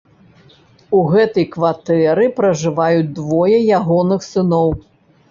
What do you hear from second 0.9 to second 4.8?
У гэтай кватэры пражываюць двое ягоных сыноў.